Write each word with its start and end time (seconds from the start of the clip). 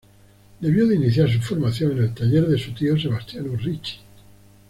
Debió 0.59 0.87
de 0.87 0.95
iniciar 0.95 1.29
su 1.29 1.39
formación 1.41 1.91
en 1.91 1.99
el 2.05 2.13
taller 2.15 2.47
de 2.47 2.57
su 2.57 2.73
tío, 2.73 2.99
Sebastiano 2.99 3.55
Ricci. 3.55 3.99